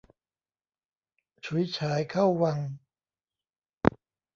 [1.45, 2.59] ฉุยฉายเข้าวัง